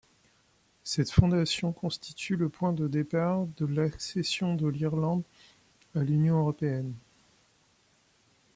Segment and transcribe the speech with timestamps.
[0.83, 5.21] Cette fondation constitue le point de départ de l’accession de l’Irlande
[5.93, 6.95] à l’Union européenne.